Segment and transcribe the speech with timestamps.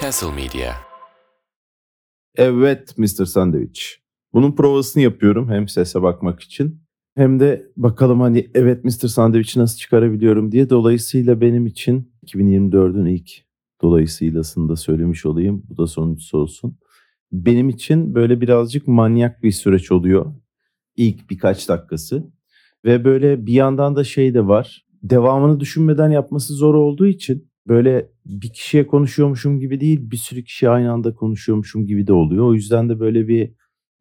[0.00, 0.72] Castle Media.
[2.36, 3.24] Evet Mr.
[3.24, 3.82] Sandwich.
[4.32, 6.82] Bunun provasını yapıyorum hem sese bakmak için
[7.14, 9.08] hem de bakalım hani evet Mr.
[9.08, 10.70] Sandwich'i nasıl çıkarabiliyorum diye.
[10.70, 13.30] Dolayısıyla benim için 2024'ün ilk
[13.82, 15.62] dolayısıylasını da söylemiş olayım.
[15.68, 16.78] Bu da sonuncusu olsun.
[17.32, 20.34] Benim için böyle birazcık manyak bir süreç oluyor.
[20.96, 22.30] İlk birkaç dakikası.
[22.84, 24.86] Ve böyle bir yandan da şey de var.
[25.02, 30.68] Devamını düşünmeden yapması zor olduğu için böyle bir kişiye konuşuyormuşum gibi değil bir sürü kişi
[30.68, 32.44] aynı anda konuşuyormuşum gibi de oluyor.
[32.44, 33.54] O yüzden de böyle bir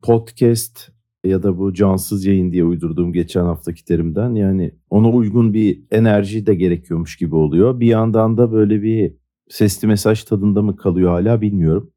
[0.03, 0.91] podcast
[1.25, 6.45] ya da bu cansız yayın diye uydurduğum geçen haftaki terimden yani ona uygun bir enerji
[6.45, 7.80] de gerekiyormuş gibi oluyor.
[7.80, 9.16] Bir yandan da böyle bir
[9.49, 11.91] sesli mesaj tadında mı kalıyor hala bilmiyorum.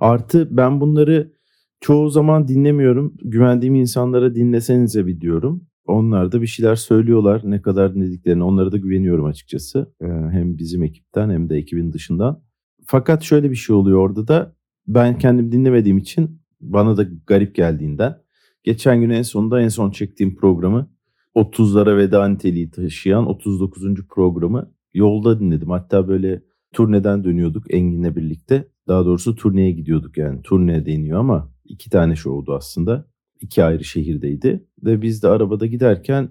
[0.00, 1.32] Artı ben bunları
[1.80, 3.14] çoğu zaman dinlemiyorum.
[3.24, 5.69] Güvendiğim insanlara dinlesenize bir diyorum.
[5.86, 7.42] Onlar da bir şeyler söylüyorlar.
[7.44, 9.94] Ne kadar dinlediklerini onlara da güveniyorum açıkçası.
[10.00, 12.42] Ee, hem bizim ekipten hem de ekibin dışından.
[12.86, 18.16] Fakat şöyle bir şey oluyor orada da ben kendim dinlemediğim için bana da garip geldiğinden.
[18.64, 20.90] Geçen gün en sonunda en son çektiğim programı
[21.34, 24.06] 30'lara veda niteliği taşıyan 39.
[24.08, 25.70] programı yolda dinledim.
[25.70, 26.42] Hatta böyle
[26.72, 28.68] turneden dönüyorduk Engin'le birlikte.
[28.88, 30.42] Daha doğrusu turneye gidiyorduk yani.
[30.42, 33.10] Turne deniyor ama iki tane şovdu aslında.
[33.40, 34.66] İki ayrı şehirdeydi.
[34.84, 36.28] Ve biz de arabada giderken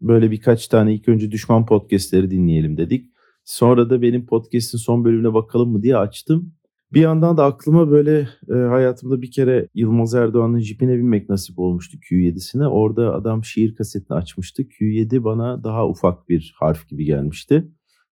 [0.00, 3.10] böyle birkaç tane ilk önce düşman podcastleri dinleyelim dedik.
[3.44, 6.54] Sonra da benim podcast'in son bölümüne bakalım mı diye açtım.
[6.92, 11.98] Bir yandan da aklıma böyle e, hayatımda bir kere Yılmaz Erdoğan'ın jipine binmek nasip olmuştu
[12.10, 12.66] Q7'sine.
[12.66, 14.62] Orada adam şiir kasetini açmıştı.
[14.62, 17.68] Q7 bana daha ufak bir harf gibi gelmişti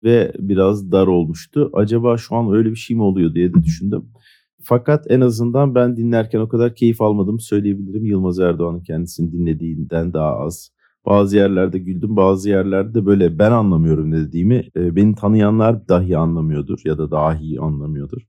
[0.04, 1.70] ve biraz dar olmuştu.
[1.74, 4.06] Acaba şu an öyle bir şey mi oluyor diye de düşündüm.
[4.68, 8.06] Fakat en azından ben dinlerken o kadar keyif almadığımı söyleyebilirim.
[8.06, 10.72] Yılmaz Erdoğan'ın kendisini dinlediğinden daha az.
[11.06, 14.70] Bazı yerlerde güldüm, bazı yerlerde böyle ben anlamıyorum ne dediğimi.
[14.76, 18.22] E, beni tanıyanlar dahi anlamıyordur ya da dahi anlamıyordur.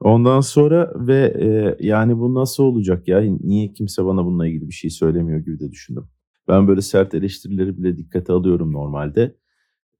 [0.00, 3.20] Ondan sonra ve e, yani bu nasıl olacak ya?
[3.40, 6.04] Niye kimse bana bununla ilgili bir şey söylemiyor gibi de düşündüm.
[6.48, 9.36] Ben böyle sert eleştirileri bile dikkate alıyorum normalde.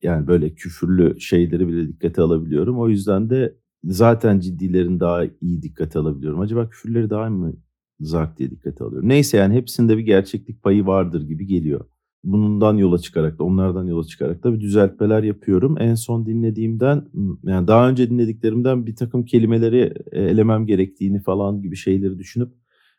[0.03, 2.79] Yani böyle küfürlü şeyleri bile dikkate alabiliyorum.
[2.79, 3.57] O yüzden de
[3.87, 6.41] zaten ciddilerin daha iyi dikkate alabiliyorum.
[6.41, 7.53] Acaba küfürleri daha mı
[8.01, 9.09] zark diye dikkate alıyorum.
[9.09, 11.85] Neyse yani hepsinde bir gerçeklik payı vardır gibi geliyor.
[12.25, 15.77] Bundan yola çıkarak da onlardan yola çıkarak da bir düzeltmeler yapıyorum.
[15.79, 17.09] En son dinlediğimden
[17.45, 22.53] yani daha önce dinlediklerimden bir takım kelimeleri e, elemem gerektiğini falan gibi şeyleri düşünüp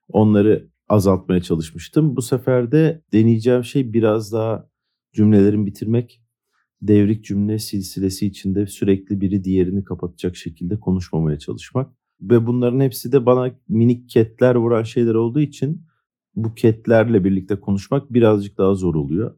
[0.09, 2.16] onları azaltmaya çalışmıştım.
[2.16, 4.70] Bu sefer de deneyeceğim şey biraz daha
[5.14, 6.22] cümlelerin bitirmek
[6.82, 11.92] devrik cümle silsilesi içinde sürekli biri diğerini kapatacak şekilde konuşmamaya çalışmak.
[12.22, 15.82] Ve bunların hepsi de bana minik ketler vuran şeyler olduğu için
[16.36, 19.36] bu ketlerle birlikte konuşmak birazcık daha zor oluyor.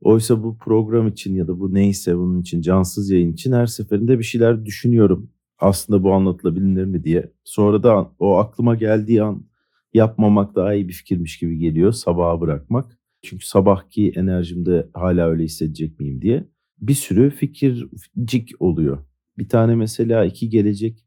[0.00, 4.18] Oysa bu program için ya da bu neyse bunun için cansız yayın için her seferinde
[4.18, 5.30] bir şeyler düşünüyorum.
[5.58, 7.32] Aslında bu anlatılabilir mi diye.
[7.44, 9.46] Sonra da o aklıma geldiği an
[9.94, 11.92] yapmamak daha iyi bir fikirmiş gibi geliyor.
[11.92, 12.98] Sabaha bırakmak.
[13.22, 16.48] Çünkü sabahki enerjimde hala öyle hissedecek miyim diye
[16.88, 18.98] bir sürü fikircik oluyor.
[19.38, 21.04] Bir tane mesela iki gelecek,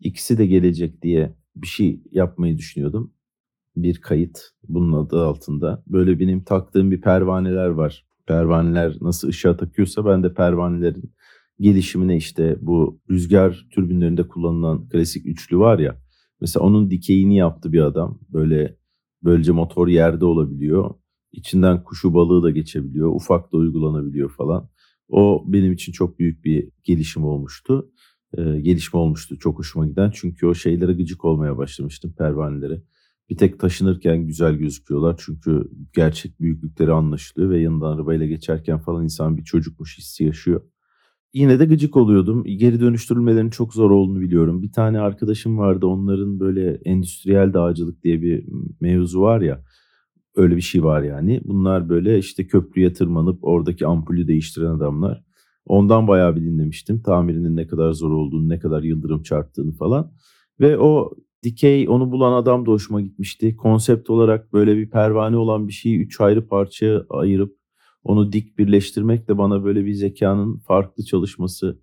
[0.00, 3.14] ikisi de gelecek diye bir şey yapmayı düşünüyordum.
[3.76, 5.82] Bir kayıt bunun adı altında.
[5.86, 8.06] Böyle benim taktığım bir pervaneler var.
[8.26, 11.12] Pervaneler nasıl ışığa takıyorsa ben de pervanelerin
[11.60, 16.02] gelişimine işte bu rüzgar türbinlerinde kullanılan klasik üçlü var ya.
[16.40, 18.20] Mesela onun dikeyini yaptı bir adam.
[18.32, 18.76] Böyle
[19.22, 20.94] böylece motor yerde olabiliyor.
[21.32, 23.14] İçinden kuşu balığı da geçebiliyor.
[23.14, 24.68] Ufak da uygulanabiliyor falan.
[25.08, 27.90] O benim için çok büyük bir gelişim olmuştu.
[28.38, 30.10] Ee, gelişme olmuştu çok hoşuma giden.
[30.14, 32.82] Çünkü o şeylere gıcık olmaya başlamıştım pervanelere.
[33.30, 39.36] Bir tek taşınırken güzel gözüküyorlar çünkü gerçek büyüklükleri anlaşılıyor ve yanından arabayla geçerken falan insan
[39.36, 40.62] bir çocukmuş hissi yaşıyor.
[41.34, 42.44] Yine de gıcık oluyordum.
[42.44, 44.62] Geri dönüştürülmelerinin çok zor olduğunu biliyorum.
[44.62, 48.44] Bir tane arkadaşım vardı onların böyle endüstriyel dağcılık diye bir
[48.80, 49.64] mevzu var ya.
[50.38, 51.40] Öyle bir şey var yani.
[51.44, 55.24] Bunlar böyle işte köprüye tırmanıp oradaki ampulü değiştiren adamlar.
[55.66, 57.02] Ondan bayağı bir dinlemiştim.
[57.02, 60.12] Tamirinin ne kadar zor olduğunu, ne kadar yıldırım çarptığını falan.
[60.60, 61.10] Ve o
[61.42, 63.56] dikey onu bulan adam da hoşuma gitmişti.
[63.56, 67.56] Konsept olarak böyle bir pervane olan bir şeyi üç ayrı parçaya ayırıp
[68.04, 71.78] onu dik birleştirmek de bana böyle bir zekanın farklı çalışması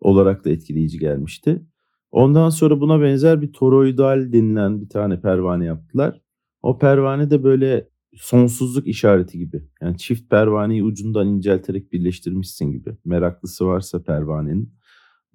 [0.00, 1.66] olarak da etkileyici gelmişti.
[2.10, 6.20] Ondan sonra buna benzer bir toroidal denilen bir tane pervane yaptılar.
[6.62, 9.68] O pervane de böyle sonsuzluk işareti gibi.
[9.82, 12.96] Yani çift pervaneyi ucundan incelterek birleştirmişsin gibi.
[13.04, 14.74] Meraklısı varsa pervanenin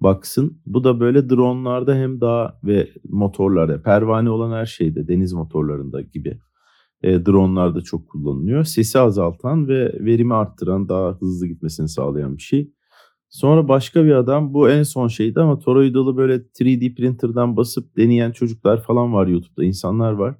[0.00, 0.62] baksın.
[0.66, 6.38] Bu da böyle dronlarda hem dağ ve motorlarda pervane olan her şeyde deniz motorlarında gibi
[7.02, 8.64] e, dronlarda çok kullanılıyor.
[8.64, 12.70] Sesi azaltan ve verimi arttıran daha hızlı gitmesini sağlayan bir şey.
[13.28, 18.32] Sonra başka bir adam bu en son şeydi ama toroidalı böyle 3D printer'dan basıp deneyen
[18.32, 20.36] çocuklar falan var YouTube'da insanlar var.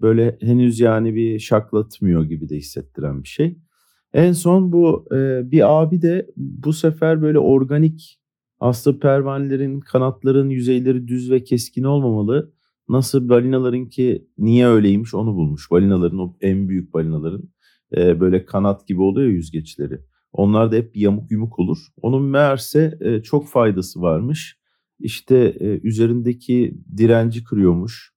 [0.00, 3.58] Böyle henüz yani bir şaklatmıyor gibi de hissettiren bir şey.
[4.12, 8.20] En son bu e, bir abi de bu sefer böyle organik
[8.60, 12.52] aslında pervanelerin kanatların yüzeyleri düz ve keskin olmamalı.
[12.88, 15.70] Nasıl balinaların ki niye öyleymiş onu bulmuş.
[15.70, 17.48] Balinaların o en büyük balinaların
[17.96, 20.00] e, böyle kanat gibi oluyor yüzgeçleri.
[20.32, 21.78] Onlar da hep yamuk yumuk olur.
[22.02, 24.58] Onun meğerse e, çok faydası varmış.
[25.00, 28.13] İşte e, üzerindeki direnci kırıyormuş.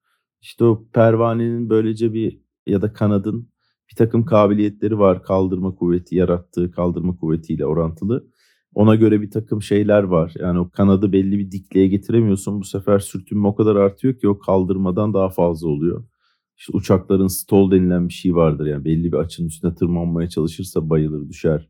[0.47, 3.49] İşte o pervanenin böylece bir ya da kanadın
[3.91, 5.23] bir takım kabiliyetleri var.
[5.23, 8.27] Kaldırma kuvveti yarattığı kaldırma kuvvetiyle orantılı.
[8.73, 10.33] Ona göre bir takım şeyler var.
[10.39, 12.59] Yani o kanadı belli bir dikliğe getiremiyorsun.
[12.59, 16.05] Bu sefer sürtünme o kadar artıyor ki o kaldırmadan daha fazla oluyor.
[16.57, 18.65] İşte uçakların stall denilen bir şey vardır.
[18.65, 21.69] Yani belli bir açının üstüne tırmanmaya çalışırsa bayılır düşer.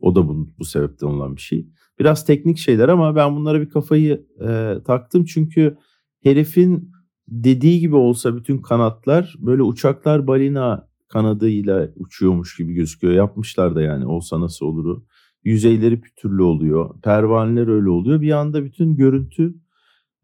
[0.00, 1.68] O da bu, bu sebepten olan bir şey.
[1.98, 5.24] Biraz teknik şeyler ama ben bunlara bir kafayı e, taktım.
[5.24, 5.76] Çünkü
[6.22, 6.97] herifin
[7.28, 13.14] dediği gibi olsa bütün kanatlar böyle uçaklar balina kanadıyla uçuyormuş gibi gözüküyor.
[13.14, 15.04] Yapmışlar da yani olsa nasıl oluru.
[15.44, 17.00] Yüzeyleri pütürlü oluyor.
[17.02, 18.20] Pervaneler öyle oluyor.
[18.20, 19.54] Bir anda bütün görüntü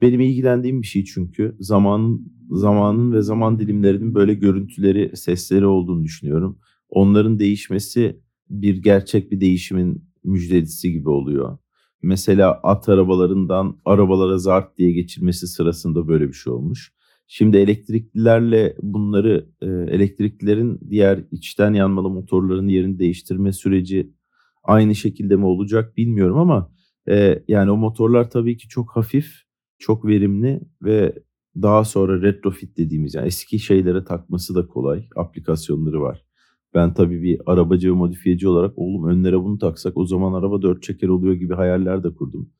[0.02, 1.56] benim ilgilendiğim bir şey çünkü.
[1.60, 6.58] Zamanın, zamanın ve zaman dilimlerinin böyle görüntüleri, sesleri olduğunu düşünüyorum.
[6.88, 8.20] Onların değişmesi
[8.50, 11.58] bir gerçek bir değişimin müjdelisi gibi oluyor.
[12.04, 16.92] Mesela at arabalarından arabalara zart diye geçilmesi sırasında böyle bir şey olmuş.
[17.26, 24.14] Şimdi elektriklilerle bunları e, elektriklilerin diğer içten yanmalı motorların yerini değiştirme süreci
[24.62, 26.72] aynı şekilde mi olacak bilmiyorum ama
[27.08, 29.32] e, yani o motorlar tabii ki çok hafif,
[29.78, 31.14] çok verimli ve
[31.62, 36.24] daha sonra retrofit dediğimiz yani eski şeylere takması da kolay aplikasyonları var.
[36.75, 40.82] Ben tabii bir arabacı ve modifiyeci olarak oğlum önlere bunu taksak o zaman araba dört
[40.82, 42.50] çeker oluyor gibi hayaller de kurdum.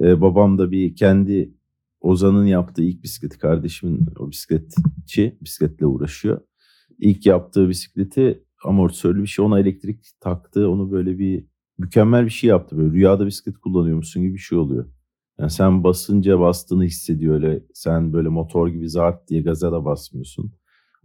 [0.00, 1.54] Ee, babam da bir kendi
[2.00, 6.40] Ozan'ın yaptığı ilk bisikleti kardeşimin o bisikletçi bisikletle uğraşıyor.
[6.98, 11.46] İlk yaptığı bisikleti amortisörlü bir şey ona elektrik taktı onu böyle bir
[11.78, 14.86] mükemmel bir şey yaptı böyle rüyada bisiklet kullanıyormuşsun gibi bir şey oluyor.
[15.38, 20.52] Yani sen basınca bastığını hissediyor öyle sen böyle motor gibi zart diye gaza da basmıyorsun.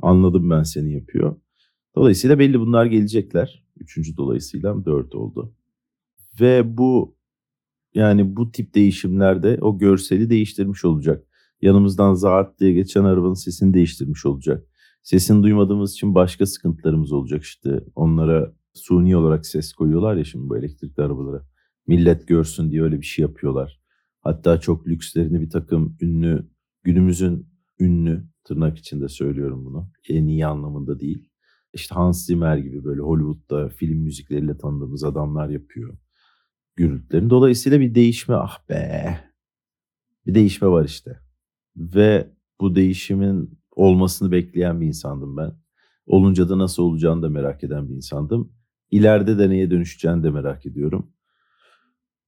[0.02, 1.36] Anladım ben seni yapıyor.
[1.96, 3.64] Dolayısıyla belli bunlar gelecekler.
[3.78, 5.56] Üçüncü dolayısıyla dört oldu.
[6.42, 7.16] Ve bu
[7.94, 11.28] yani bu tip değişimlerde o görseli değiştirmiş olacak.
[11.62, 14.68] Yanımızdan zart diye geçen arabanın sesini değiştirmiş olacak.
[15.04, 17.84] Sesini duymadığımız için başka sıkıntılarımız olacak işte.
[17.96, 21.48] Onlara suni olarak ses koyuyorlar ya şimdi bu elektrikli arabalara.
[21.88, 23.82] Millet görsün diye öyle bir şey yapıyorlar.
[24.22, 26.48] Hatta çok lükslerini bir takım ünlü,
[26.84, 27.48] günümüzün
[27.80, 29.92] ünlü tırnak içinde söylüyorum bunu.
[30.10, 31.31] En iyi anlamında değil
[31.74, 35.98] işte Hans Zimmer gibi böyle Hollywood'da film müzikleriyle tanıdığımız adamlar yapıyor
[36.76, 37.30] gürültülerini.
[37.30, 39.18] Dolayısıyla bir değişme ah be
[40.26, 41.20] bir değişme var işte.
[41.76, 42.28] Ve
[42.62, 45.52] bu değişimin olmasını bekleyen bir insandım ben.
[46.06, 48.54] Olunca da nasıl olacağını da merak eden bir insandım.
[48.92, 51.12] İleride de neye dönüşeceğini de merak ediyorum.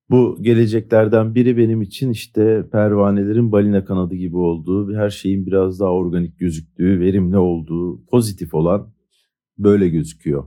[0.10, 5.90] Bu geleceklerden biri benim için işte pervanelerin balina kanadı gibi olduğu, her şeyin biraz daha
[5.90, 8.94] organik gözüktüğü, verimli olduğu, pozitif olan
[9.58, 10.46] böyle gözüküyor.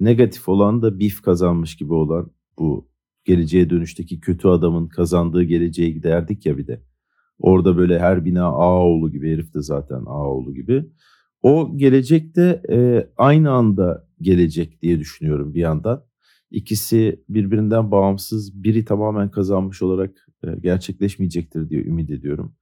[0.00, 2.88] Negatif olan da bif kazanmış gibi olan bu
[3.24, 6.82] geleceğe dönüşteki kötü adamın kazandığı geleceğe giderdik ya bir de.
[7.38, 10.84] Orada böyle her bina Ağoğlu gibi herif de zaten Ağoğlu gibi.
[11.42, 16.04] O gelecekte e, aynı anda gelecek diye düşünüyorum bir yandan.
[16.50, 22.54] İkisi birbirinden bağımsız biri tamamen kazanmış olarak e, gerçekleşmeyecektir diye ümit ediyorum.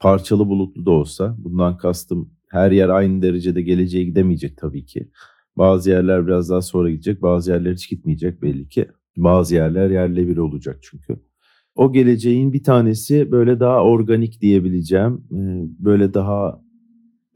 [0.00, 5.08] Parçalı bulutlu da olsa bundan kastım her yer aynı derecede geleceğe gidemeyecek tabii ki.
[5.56, 8.88] Bazı yerler biraz daha sonra gidecek, bazı yerler hiç gitmeyecek belli ki.
[9.16, 11.16] Bazı yerler yerle bir olacak çünkü.
[11.74, 15.24] O geleceğin bir tanesi böyle daha organik diyebileceğim.
[15.32, 16.62] Ee, böyle daha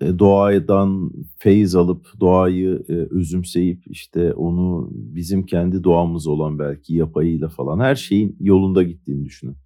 [0.00, 7.48] e, doğadan feyiz alıp doğayı e, özümseyip işte onu bizim kendi doğamız olan belki yapayıyla
[7.48, 9.56] falan her şeyin yolunda gittiğini düşünün.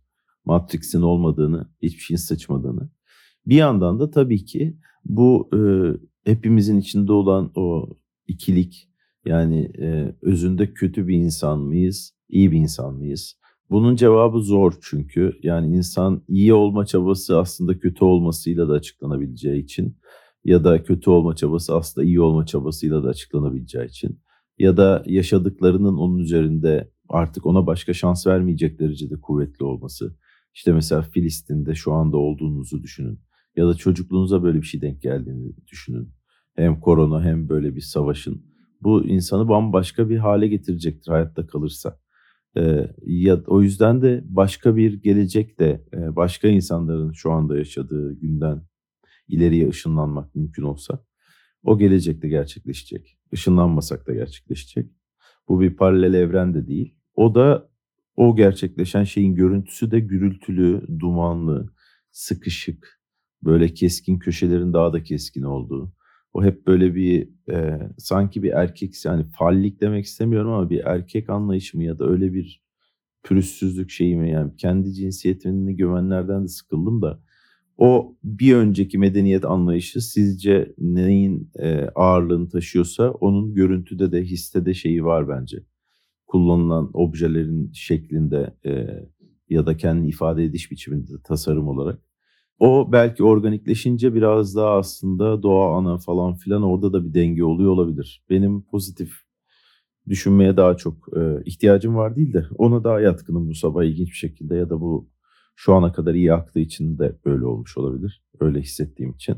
[0.45, 2.91] Matrix'in olmadığını, hiçbir şeyin sıçmadığını.
[3.47, 5.61] Bir yandan da tabii ki bu e,
[6.31, 7.89] hepimizin içinde olan o
[8.29, 8.89] ikilik
[9.25, 13.37] yani e, özünde kötü bir insan mıyız, iyi bir insan mıyız?
[13.71, 19.97] Bunun cevabı zor çünkü yani insan iyi olma çabası aslında kötü olmasıyla da açıklanabileceği için
[20.45, 24.21] ya da kötü olma çabası aslında iyi olma çabasıyla da açıklanabileceği için
[24.59, 30.17] ya da yaşadıklarının onun üzerinde artık ona başka şans vermeyecek derecede kuvvetli olması.
[30.55, 33.21] İşte mesela Filistin'de şu anda olduğunuzu düşünün
[33.57, 36.15] ya da çocukluğunuza böyle bir şey denk geldiğini düşünün.
[36.57, 38.47] Hem korona hem böyle bir savaşın.
[38.83, 41.99] Bu insanı bambaşka bir hale getirecektir hayatta kalırsa.
[42.57, 48.63] E, ya o yüzden de başka bir gelecek de başka insanların şu anda yaşadığı günden
[49.29, 51.05] ileriye ışınlanmak mümkün olsa
[51.65, 53.19] o gelecekte gerçekleşecek.
[53.33, 54.91] Işınlanmasak da gerçekleşecek.
[55.49, 56.95] Bu bir paralel evren de değil.
[57.15, 57.71] O da
[58.17, 61.73] o gerçekleşen şeyin görüntüsü de gürültülü, dumanlı,
[62.11, 63.02] sıkışık,
[63.45, 65.93] böyle keskin köşelerin daha da keskin olduğu.
[66.33, 71.31] O hep böyle bir e, sanki bir erkek yani fallik demek istemiyorum ama bir erkek
[71.31, 72.63] anlayışı mı ya da öyle bir
[73.23, 77.21] pürüzsüzlük şeyi mi yani kendi cinsiyetini gömenlerden de sıkıldım da
[77.79, 84.75] o bir önceki medeniyet anlayışı sizce neyin e, ağırlığını taşıyorsa onun görüntüde de hisse de
[84.75, 85.59] şeyi var bence.
[86.27, 88.87] Kullanılan objelerin şeklinde e,
[89.49, 92.12] ya da kendi ifade ediş biçiminde tasarım olarak.
[92.63, 97.71] O belki organikleşince biraz daha aslında doğa ana falan filan orada da bir denge oluyor
[97.71, 98.25] olabilir.
[98.31, 99.13] Benim pozitif
[100.09, 104.17] düşünmeye daha çok e, ihtiyacım var değil de ona daha yatkınım bu sabah ilginç bir
[104.17, 105.11] şekilde ya da bu
[105.57, 108.23] şu ana kadar iyi aktığı için de böyle olmuş olabilir.
[108.41, 109.37] Öyle hissettiğim için.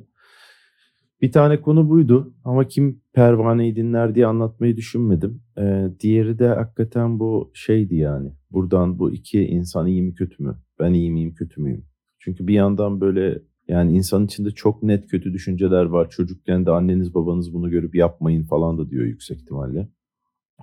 [1.23, 5.43] Bir tane konu buydu ama kim pervaneyi dinler diye anlatmayı düşünmedim.
[5.59, 8.33] Ee, diğeri de hakikaten bu şeydi yani.
[8.51, 10.59] Buradan bu iki insan iyi mi kötü mü?
[10.81, 11.94] Ben iyi miyim kötü müyüm?
[12.25, 16.11] Çünkü bir yandan böyle yani insan içinde çok net kötü düşünceler var.
[16.11, 19.89] Çocukken de anneniz babanız bunu görüp yapmayın falan da diyor yüksek ihtimalle.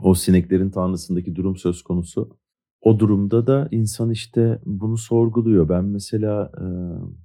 [0.03, 2.38] O sineklerin tanrısındaki durum söz konusu.
[2.82, 5.70] O durumda da insan işte bunu sorguluyor.
[5.70, 6.65] Ben mesela e,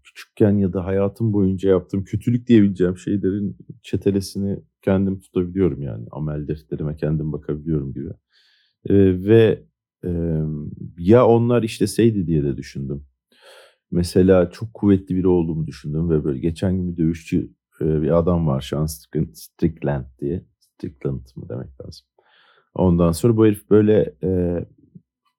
[0.04, 6.06] küçükken ya da hayatım boyunca yaptığım kötülük diyebileceğim şeylerin çetelesini kendim tutabiliyorum yani.
[6.10, 8.10] Amel defterime kendim bakabiliyorum gibi.
[8.88, 9.64] E, ve
[10.04, 10.10] e,
[10.98, 13.04] ya onlar işleseydi diye de düşündüm.
[13.90, 17.50] Mesela çok kuvvetli biri olduğumu düşündüm ve böyle geçen gün bir dövüşçü
[17.80, 18.86] e, bir adam var Sean
[19.34, 20.44] Strickland diye.
[20.58, 22.06] Strickland mı demek lazım.
[22.74, 24.60] Ondan sonra bu herif böyle e,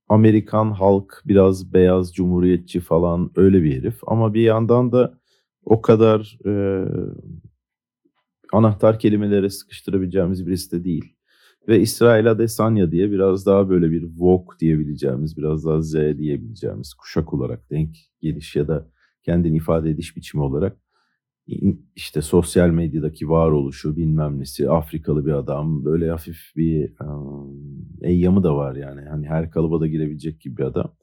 [0.10, 4.00] Amerikan halk biraz beyaz cumhuriyetçi falan öyle bir herif.
[4.08, 5.20] Ama bir yandan da
[5.66, 6.84] o kadar e,
[8.54, 11.17] anahtar kelimelere sıkıştırabileceğimiz birisi de değil.
[11.68, 17.34] Ve İsrail Adesanya diye biraz daha böyle bir Vogue diyebileceğimiz, biraz daha Z diyebileceğimiz kuşak
[17.34, 18.92] olarak denk geliş ya da
[19.24, 20.78] kendini ifade ediş biçimi olarak
[21.96, 28.56] işte sosyal medyadaki varoluşu bilmem nesi Afrikalı bir adam böyle hafif bir um, eyyamı da
[28.56, 30.96] var yani hani her kalıba da girebilecek gibi bir adam.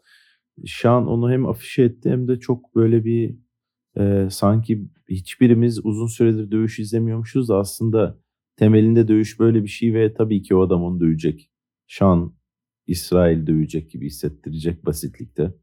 [0.66, 3.36] Şan onu hem afişe etti hem de çok böyle bir
[3.96, 8.18] e, sanki hiçbirimiz uzun süredir dövüş izlemiyormuşuz da aslında
[8.56, 11.50] temelinde dövüş böyle bir şey ve tabii ki o adam onu dövecek.
[11.86, 12.34] Şan
[12.86, 15.54] İsrail dövecek gibi hissettirecek basitlikte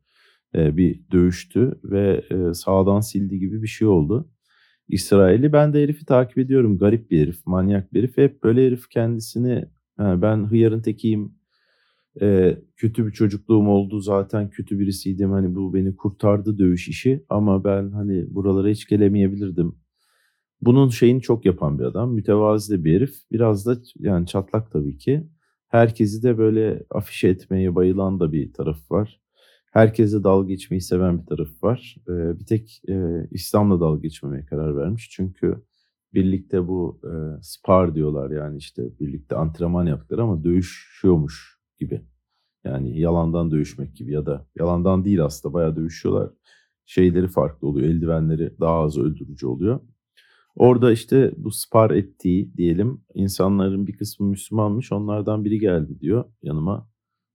[0.55, 4.31] e, bir dövüştü ve e, sağdan sildi gibi bir şey oldu.
[4.87, 5.53] İsrail'i.
[5.53, 6.77] Ben de herifi takip ediyorum.
[6.77, 8.17] Garip bir herif, manyak bir herif.
[8.17, 9.65] Hep böyle herif kendisini
[9.99, 11.35] ben hıyarın tekiyim.
[12.21, 15.31] E, kötü bir çocukluğum oldu zaten kötü birisiydim.
[15.31, 19.75] Hani bu beni kurtardı dövüş işi ama ben hani buralara hiç gelemeyebilirdim.
[20.61, 22.13] Bunun şeyini çok yapan bir adam.
[22.13, 23.15] Mütevazi de bir herif.
[23.31, 25.27] Biraz da yani çatlak tabii ki.
[25.67, 29.21] Herkesi de böyle afişe etmeye bayılan da bir taraf var.
[29.71, 31.95] Herkese dalga geçmeyi seven bir tarafı var.
[32.07, 35.09] E, bir tek e, İslam'la dalga geçmemeye karar vermiş.
[35.11, 35.63] Çünkü
[36.13, 42.01] birlikte bu e, spar diyorlar yani işte birlikte antrenman yaptılar ama dövüşüyormuş gibi.
[42.63, 46.29] Yani yalandan dövüşmek gibi ya da yalandan değil aslında bayağı dövüşüyorlar.
[46.85, 47.87] Şeyleri farklı oluyor.
[47.89, 49.79] Eldivenleri daha az öldürücü oluyor.
[50.55, 54.91] Orada işte bu spar ettiği diyelim insanların bir kısmı Müslümanmış.
[54.91, 56.89] Onlardan biri geldi diyor yanıma.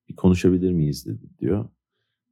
[0.09, 1.69] Bir konuşabilir miyiz dedi diyor.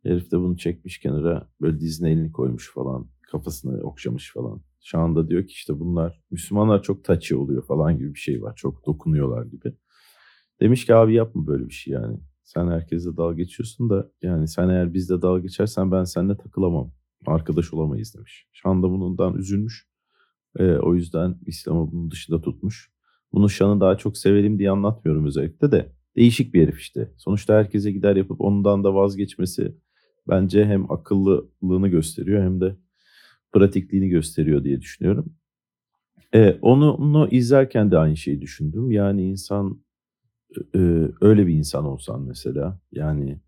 [0.02, 3.08] Herif de bunu çekmiş kenara böyle dizine elini koymuş falan.
[3.30, 4.62] Kafasını okşamış falan.
[4.82, 8.56] Şu anda diyor ki işte bunlar Müslümanlar çok taçı oluyor falan gibi bir şey var.
[8.56, 9.72] Çok dokunuyorlar gibi.
[10.60, 12.20] Demiş ki abi yapma böyle bir şey yani.
[12.42, 16.92] Sen herkesle dalga geçiyorsun da yani sen eğer bizle dalga geçersen ben seninle takılamam.
[17.26, 18.48] Arkadaş olamayız demiş.
[18.52, 19.93] Şu anda bundan üzülmüş.
[20.58, 22.90] Ee, o yüzden İslam'ı bunun dışında tutmuş.
[23.32, 25.92] Bunu Şan'ı daha çok sevelim diye anlatmıyorum özellikle de.
[26.16, 27.12] Değişik bir herif işte.
[27.16, 29.76] Sonuçta herkese gider yapıp ondan da vazgeçmesi
[30.28, 32.76] bence hem akıllılığını gösteriyor hem de
[33.52, 35.36] pratikliğini gösteriyor diye düşünüyorum.
[36.34, 38.90] E, onu, onu izlerken de aynı şeyi düşündüm.
[38.90, 39.84] Yani insan
[40.74, 43.40] e, öyle bir insan olsan mesela yani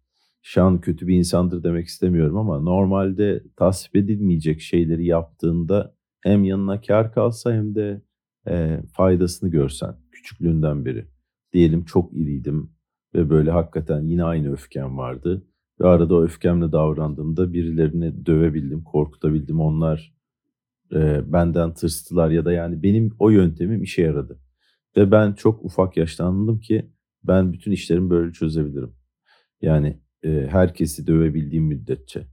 [0.42, 5.95] şan kötü bir insandır demek istemiyorum ama normalde tasvip edilmeyecek şeyleri yaptığında
[6.26, 8.02] hem yanına kar kalsa hem de
[8.48, 11.06] e, faydasını görsen küçüklüğünden beri.
[11.52, 12.70] Diyelim çok iriydim
[13.14, 15.46] ve böyle hakikaten yine aynı öfkem vardı
[15.80, 19.60] ve arada o öfkemle davrandığımda birilerini dövebildim, korkutabildim.
[19.60, 20.14] Onlar
[20.92, 24.40] e, benden tırstılar ya da yani benim o yöntemim işe yaradı.
[24.96, 26.90] Ve ben çok ufak yaşta anladım ki
[27.24, 28.92] ben bütün işlerimi böyle çözebilirim.
[29.62, 32.26] Yani e, herkesi dövebildiğim müddetçe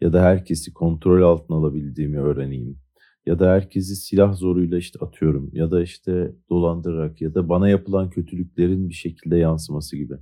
[0.00, 2.78] ya da herkesi kontrol altına alabildiğimi öğreneyim
[3.26, 8.10] ya da herkesi silah zoruyla işte atıyorum ya da işte dolandırarak ya da bana yapılan
[8.10, 10.14] kötülüklerin bir şekilde yansıması gibi.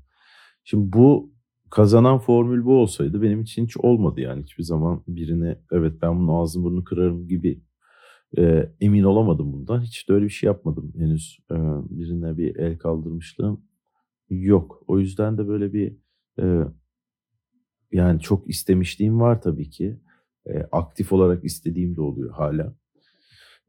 [0.65, 1.33] Şimdi bu
[1.71, 6.41] kazanan formül bu olsaydı benim için hiç olmadı yani hiçbir zaman birine evet ben bunu
[6.41, 7.63] ağzını burnunu kırarım gibi
[8.39, 9.81] e, emin olamadım bundan.
[9.81, 11.39] Hiç de öyle bir şey yapmadım henüz.
[11.51, 11.55] E,
[11.91, 13.61] birine bir el kaldırmışlığım
[14.31, 14.85] yok.
[14.87, 15.97] O yüzden de böyle bir
[16.41, 16.65] e,
[17.93, 20.01] yani çok istemişliğim var tabii ki.
[20.47, 22.75] E, aktif olarak istediğim de oluyor hala.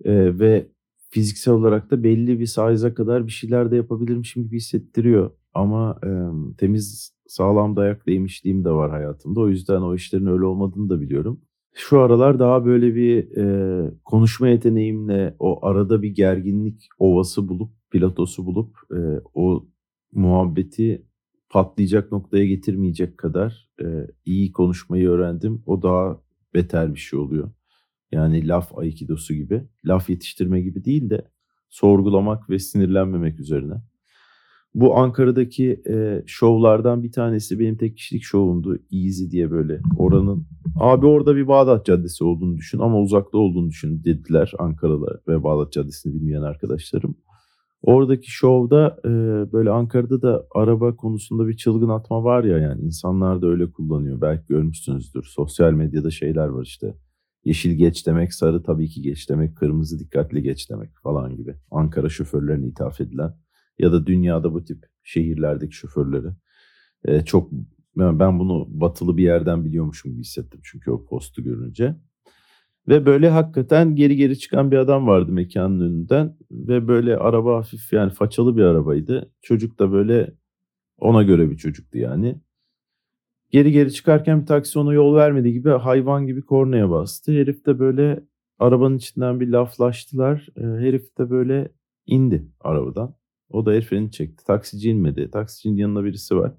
[0.06, 0.68] E, ve
[1.10, 5.32] fiziksel olarak da belli bir size'a kadar bir şeyler de yapabilirmişim gibi hissettiriyor.
[5.53, 6.10] Ama e,
[6.58, 9.39] temiz sağlam dayak değmişliğim de var hayatımda.
[9.39, 11.41] O yüzden o işlerin öyle olmadığını da biliyorum.
[11.74, 18.46] Şu aralar daha böyle bir e, konuşma yeteneğimle o arada bir gerginlik ovası bulup, platosu
[18.46, 19.00] bulup e,
[19.34, 19.65] o
[20.13, 21.06] muhabbeti
[21.50, 25.63] patlayacak noktaya getirmeyecek kadar e, iyi konuşmayı öğrendim.
[25.65, 26.22] O daha
[26.53, 27.51] beter bir şey oluyor.
[28.12, 29.63] Yani laf aikidosu gibi.
[29.86, 31.28] Laf yetiştirme gibi değil de
[31.70, 33.74] sorgulamak ve sinirlenmemek üzerine.
[34.74, 38.80] Bu Ankara'daki e, şovlardan bir tanesi benim tek kişilik şovumdu.
[38.92, 40.48] Easy diye böyle oranın.
[40.80, 45.72] Abi orada bir Bağdat Caddesi olduğunu düşün ama uzakta olduğunu düşün dediler Ankaralı ve Bağdat
[45.72, 47.16] Caddesi'ni bilmeyen arkadaşlarım.
[47.82, 49.10] Oradaki şovda e,
[49.54, 54.22] böyle Ankara'da da araba konusunda bir çılgın atma var ya yani insanlar da öyle kullanıyor.
[54.22, 55.24] Belki görmüşsünüzdür.
[55.24, 56.96] Sosyal medyada şeyler var işte.
[57.50, 61.56] Yeşil geç demek, sarı tabii ki geç demek, kırmızı dikkatli geç demek falan gibi.
[61.72, 63.34] Ankara şoförlerine ithaf edilen
[63.79, 66.27] ya da dünyada bu tip şehirlerdeki şoförleri.
[67.06, 67.51] E, çok
[67.96, 71.96] ben bunu batılı bir yerden biliyormuşum gibi hissettim çünkü o postu görünce.
[72.88, 76.38] Ve böyle hakikaten geri geri çıkan bir adam vardı mekanın önünden.
[76.51, 79.32] Ve böyle araba hafif yani façalı bir arabaydı.
[79.41, 80.34] Çocuk da böyle
[80.98, 82.41] ona göre bir çocuktu yani.
[83.51, 87.32] Geri geri çıkarken bir taksi ona yol vermedi gibi hayvan gibi kornaya bastı.
[87.32, 88.24] Herif de böyle
[88.60, 90.47] arabanın içinden bir laflaştılar.
[90.58, 91.71] Ee, herif de böyle
[92.06, 93.15] indi arabadan.
[93.50, 94.45] O da el freni çekti.
[94.45, 95.32] Taksici inmedi.
[95.32, 96.54] Taksicinin yanında birisi var.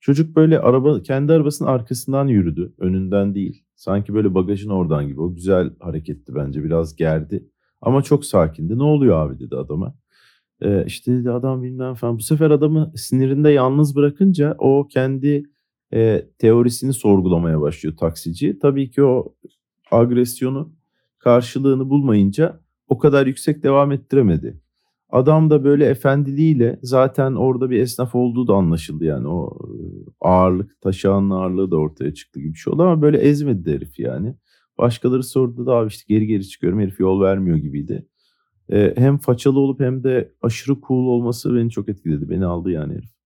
[0.00, 2.74] Çocuk böyle araba kendi arabasının arkasından yürüdü.
[2.78, 3.64] Önünden değil.
[3.76, 5.20] Sanki böyle bagajın oradan gibi.
[5.20, 6.64] O güzel hareketti bence.
[6.64, 7.48] Biraz gerdi.
[7.80, 8.78] Ama çok sakindi.
[8.78, 9.94] Ne oluyor abi dedi adama.
[10.62, 12.18] Ee, işte dedi adam bilmem falan.
[12.18, 15.44] Bu sefer adamı sinirinde yalnız bırakınca o kendi
[15.94, 18.58] e, teorisini sorgulamaya başlıyor taksici.
[18.58, 19.34] Tabii ki o
[19.90, 20.72] agresyonu
[21.18, 24.60] karşılığını bulmayınca o kadar yüksek devam ettiremedi.
[25.10, 29.74] Adam da böyle efendiliğiyle zaten orada bir esnaf olduğu da anlaşıldı yani o e,
[30.20, 34.34] ağırlık taşağının ağırlığı da ortaya çıktı gibi bir şey oldu ama böyle ezmedi herif yani.
[34.78, 38.06] Başkaları sordu da abi işte geri geri çıkıyorum herif yol vermiyor gibiydi.
[38.72, 42.30] Ee, hem façalı olup hem de aşırı cool olması beni çok etkiledi.
[42.30, 43.21] Beni aldı yani herif.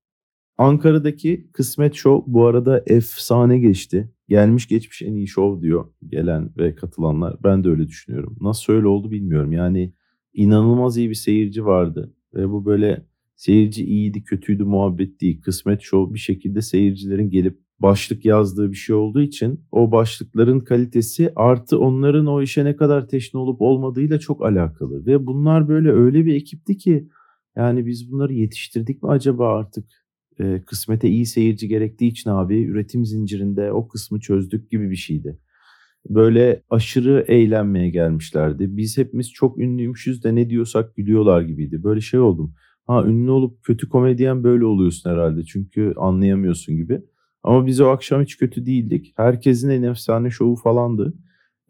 [0.59, 4.13] Ankara'daki Kısmet Show bu arada efsane geçti.
[4.29, 7.37] Gelmiş geçmiş en iyi show diyor gelen ve katılanlar.
[7.45, 8.37] Ben de öyle düşünüyorum.
[8.41, 9.53] Nasıl öyle oldu bilmiyorum.
[9.53, 9.93] Yani
[10.35, 12.15] inanılmaz iyi bir seyirci vardı.
[12.35, 15.41] Ve bu böyle seyirci iyiydi kötüydü muhabbet değil.
[15.43, 21.33] Kısmet Show bir şekilde seyircilerin gelip başlık yazdığı bir şey olduğu için o başlıkların kalitesi
[21.37, 25.07] artı onların o işe ne kadar teşne olup olmadığıyla çok alakalı.
[25.07, 27.09] Ve bunlar böyle öyle bir ekipti ki
[27.57, 30.06] yani biz bunları yetiştirdik mi acaba artık?
[30.41, 35.39] E, kısmete iyi seyirci gerektiği için abi üretim zincirinde o kısmı çözdük gibi bir şeydi
[36.11, 38.77] böyle aşırı eğlenmeye gelmişlerdi.
[38.77, 41.83] Biz hepimiz çok ünlüymüşüz de ne diyorsak gülüyorlar gibiydi.
[41.83, 42.55] Böyle şey oldum.
[42.87, 47.01] Ha ünlü olup kötü komedyen böyle oluyorsun herhalde çünkü anlayamıyorsun gibi.
[47.43, 49.13] Ama biz o akşam hiç kötü değildik.
[49.17, 51.15] Herkesin en efsane şovu falandı.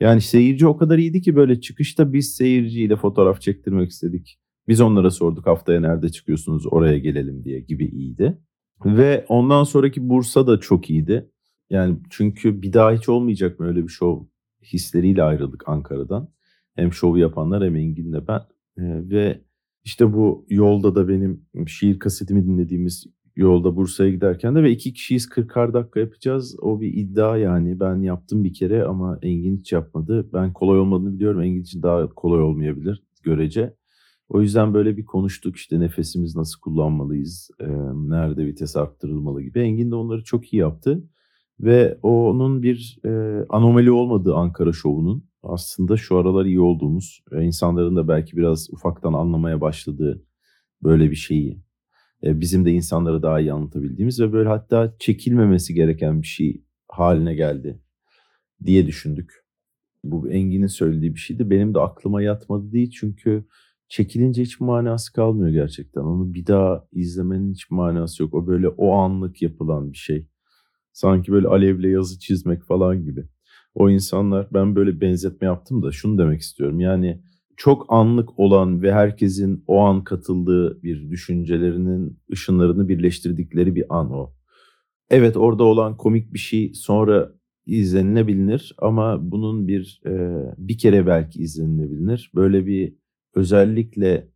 [0.00, 4.38] Yani seyirci o kadar iyiydi ki böyle çıkışta biz seyirciyle fotoğraf çektirmek istedik.
[4.68, 8.38] Biz onlara sorduk haftaya nerede çıkıyorsunuz oraya gelelim diye gibi iyiydi.
[8.84, 11.30] Ve ondan sonraki Bursa da çok iyiydi.
[11.70, 14.24] Yani çünkü bir daha hiç olmayacak mı öyle bir şov
[14.62, 16.28] hisleriyle ayrıldık Ankara'dan.
[16.74, 18.40] Hem şovu yapanlar hem Engin'le ben.
[18.78, 19.40] Ee, ve
[19.84, 25.26] işte bu yolda da benim şiir kasetimi dinlediğimiz yolda Bursa'ya giderken de ve iki kişiyiz
[25.26, 26.56] 40'ar dakika yapacağız.
[26.60, 27.80] O bir iddia yani.
[27.80, 30.30] Ben yaptım bir kere ama Engin hiç yapmadı.
[30.32, 31.42] Ben kolay olmadığını biliyorum.
[31.42, 33.74] Engin için daha kolay olmayabilir görece.
[34.28, 39.60] O yüzden böyle bir konuştuk işte nefesimiz nasıl kullanmalıyız, e, nerede vites arttırılmalı gibi.
[39.60, 41.04] Engin de onları çok iyi yaptı.
[41.60, 47.96] Ve onun bir e, anomali olmadığı Ankara şovunun aslında şu aralar iyi olduğumuz, e, insanların
[47.96, 50.22] da belki biraz ufaktan anlamaya başladığı
[50.82, 51.60] böyle bir şeyi.
[52.22, 57.34] E, bizim de insanları daha iyi anlatabildiğimiz ve böyle hatta çekilmemesi gereken bir şey haline
[57.34, 57.80] geldi
[58.64, 59.44] diye düşündük.
[60.04, 61.50] Bu Engin'in söylediği bir şeydi.
[61.50, 63.44] Benim de aklıma yatmadı değil çünkü
[63.88, 66.00] çekilince hiç manası kalmıyor gerçekten.
[66.00, 68.34] Onu bir daha izlemenin hiç manası yok.
[68.34, 70.28] O böyle o anlık yapılan bir şey.
[70.92, 73.28] Sanki böyle alevle yazı çizmek falan gibi.
[73.74, 76.80] O insanlar ben böyle benzetme yaptım da şunu demek istiyorum.
[76.80, 77.22] Yani
[77.56, 84.32] çok anlık olan ve herkesin o an katıldığı bir düşüncelerinin ışınlarını birleştirdikleri bir an o.
[85.10, 87.32] Evet orada olan komik bir şey sonra
[87.66, 90.02] izlenilebilir ama bunun bir
[90.58, 92.30] bir kere belki izlenilebilir.
[92.34, 92.96] Böyle bir
[93.36, 94.28] özellikle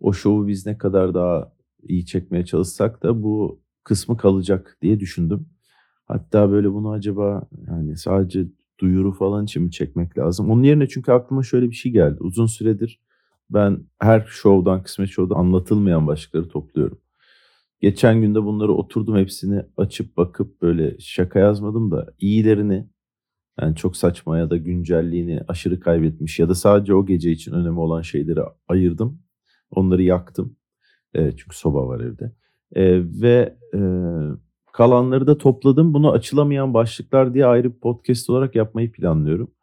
[0.00, 5.46] o şovu biz ne kadar daha iyi çekmeye çalışsak da bu kısmı kalacak diye düşündüm.
[6.04, 8.46] Hatta böyle bunu acaba yani sadece
[8.80, 10.50] duyuru falan için mi çekmek lazım?
[10.50, 12.16] Onun yerine çünkü aklıma şöyle bir şey geldi.
[12.20, 13.00] Uzun süredir
[13.50, 16.98] ben her şovdan, kısmet şovda anlatılmayan başlıkları topluyorum.
[17.80, 22.88] Geçen günde bunları oturdum hepsini açıp bakıp böyle şaka yazmadım da iyilerini
[23.60, 27.78] yani çok saçma ya da güncelliğini aşırı kaybetmiş ya da sadece o gece için önemli
[27.78, 29.22] olan şeyleri ayırdım.
[29.70, 30.56] Onları yaktım.
[31.14, 32.32] E, çünkü soba var evde.
[32.74, 33.80] E, ve e,
[34.72, 35.94] kalanları da topladım.
[35.94, 39.54] Bunu açılamayan başlıklar diye ayrı bir podcast olarak yapmayı planlıyorum.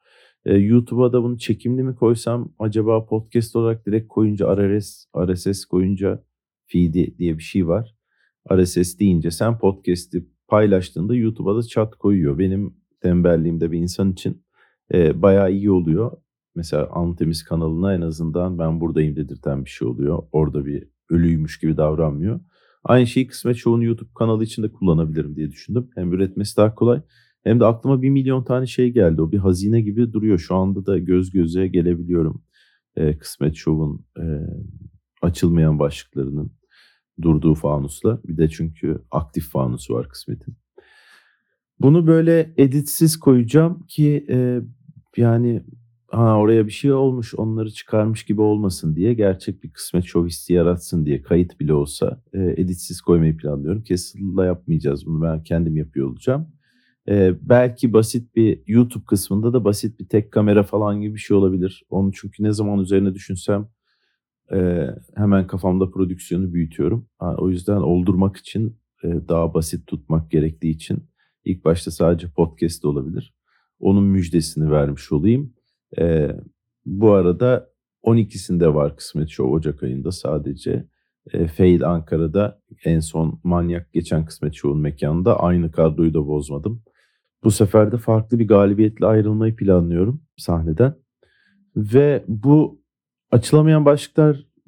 [0.45, 6.23] E, YouTube'a da bunu çekimli mi koysam acaba podcast olarak direkt koyunca RSS, RSS koyunca
[6.67, 7.95] feed'i diye bir şey var.
[8.54, 12.38] RSS deyince sen podcast'i paylaştığında YouTube'a da chat koyuyor.
[12.39, 14.43] Benim tembelliğimde bir insan için
[14.93, 16.12] e, bayağı iyi oluyor.
[16.55, 20.23] Mesela Antemiz kanalına en azından ben buradayım dedirten bir şey oluyor.
[20.31, 22.39] Orada bir ölüymüş gibi davranmıyor.
[22.83, 25.89] Aynı şeyi Kısmet Show'un YouTube kanalı için de kullanabilirim diye düşündüm.
[25.95, 27.01] Hem üretmesi daha kolay
[27.43, 29.21] hem de aklıma bir milyon tane şey geldi.
[29.21, 30.39] O bir hazine gibi duruyor.
[30.39, 32.43] Şu anda da göz göze gelebiliyorum.
[32.95, 34.25] E, Kısmet Show'un e,
[35.21, 36.51] açılmayan başlıklarının
[37.21, 38.19] durduğu fanusla.
[38.23, 40.55] Bir de çünkü aktif fanusu var Kısmet'in.
[41.82, 44.62] Bunu böyle editsiz koyacağım ki e,
[45.18, 45.63] yani
[46.08, 50.54] ha oraya bir şey olmuş onları çıkarmış gibi olmasın diye gerçek bir kısmet şov hissi
[50.54, 53.84] yaratsın diye kayıt bile olsa e, editsiz koymayı planlıyorum.
[53.84, 56.48] Kesinlikle yapmayacağız bunu ben kendim yapıyor olacağım.
[57.10, 61.38] E, belki basit bir YouTube kısmında da basit bir tek kamera falan gibi bir şey
[61.38, 61.84] olabilir.
[61.89, 63.68] Onu çünkü ne zaman üzerine düşünsem
[64.54, 67.08] e, hemen kafamda prodüksiyonu büyütüyorum.
[67.20, 71.09] Ha, o yüzden oldurmak için e, daha basit tutmak gerektiği için
[71.45, 73.34] ilk başta sadece podcast olabilir.
[73.80, 75.54] Onun müjdesini vermiş olayım.
[75.97, 76.36] E,
[76.86, 77.69] bu arada
[78.04, 80.86] 12'sinde var Kısmet Show Ocak ayında sadece.
[81.34, 86.84] E, Fail Ankara'da en son Manyak geçen Kısmet Show'un mekanında aynı kadroyu da bozmadım.
[87.43, 90.95] Bu sefer de farklı bir galibiyetle ayrılmayı planlıyorum sahneden.
[91.75, 92.82] Ve bu
[93.32, 93.86] açılamayan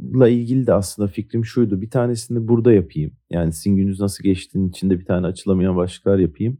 [0.01, 1.81] başlıklarla ilgili de aslında fikrim şuydu.
[1.81, 3.11] Bir tanesini burada yapayım.
[3.29, 6.57] Yani sizin gününüz nasıl geçtiğinin içinde bir tane açılamayan başlıklar yapayım.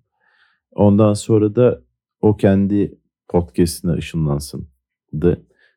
[0.72, 1.82] Ondan sonra da
[2.22, 4.68] o kendi podcast'ine ışınlansın.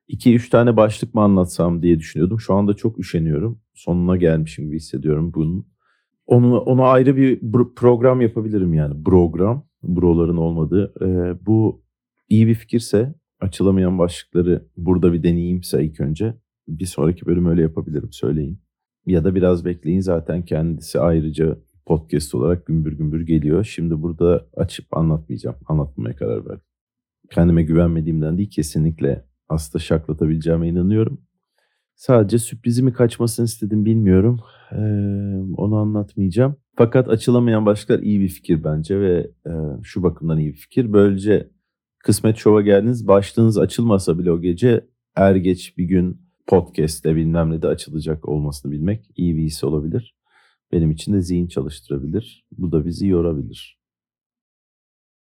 [0.08, 2.40] 2-3 tane başlık mı anlatsam diye düşünüyordum.
[2.40, 3.60] Şu anda çok üşeniyorum.
[3.74, 5.66] Sonuna gelmişim gibi hissediyorum bunun.
[6.26, 7.40] Onu, ona ayrı bir
[7.76, 9.04] program yapabilirim yani.
[9.04, 9.66] Program.
[9.82, 10.92] Broların olmadığı.
[11.00, 11.82] Ee, bu
[12.28, 16.34] iyi bir fikirse açılamayan başlıkları burada bir deneyeyimse ilk önce
[16.68, 18.60] bir sonraki bölüm öyle yapabilirim söyleyin.
[19.06, 23.64] Ya da biraz bekleyin zaten kendisi ayrıca podcast olarak gümbür gümbür geliyor.
[23.64, 25.56] Şimdi burada açıp anlatmayacağım.
[25.66, 26.66] Anlatmamaya karar verdim.
[27.30, 31.20] Kendime güvenmediğimden değil kesinlikle aslında şaklatabileceğime inanıyorum.
[31.94, 34.40] Sadece sürprizimi kaçmasını istedim bilmiyorum.
[34.72, 34.76] Ee,
[35.56, 36.56] onu anlatmayacağım.
[36.76, 40.92] Fakat açılamayan başlıklar iyi bir fikir bence ve e, şu bakımdan iyi bir fikir.
[40.92, 41.50] Böylece
[41.98, 43.08] Kısmet Şov'a geldiniz.
[43.08, 48.72] Başlığınız açılmasa bile o gece er geç bir gün podcast'te bilmem ne de açılacak olmasını
[48.72, 50.14] bilmek iyi bir his olabilir.
[50.72, 52.44] Benim için de zihin çalıştırabilir.
[52.50, 53.78] Bu da bizi yorabilir.